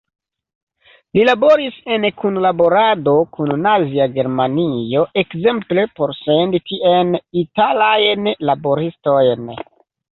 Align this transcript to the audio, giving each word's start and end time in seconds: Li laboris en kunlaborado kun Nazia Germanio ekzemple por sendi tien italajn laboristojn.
Li 1.17 1.25
laboris 1.29 1.75
en 1.97 2.07
kunlaborado 2.21 3.13
kun 3.37 3.53
Nazia 3.67 4.09
Germanio 4.17 5.07
ekzemple 5.25 5.87
por 6.01 6.19
sendi 6.25 6.65
tien 6.73 7.17
italajn 7.47 8.37
laboristojn. 8.53 9.59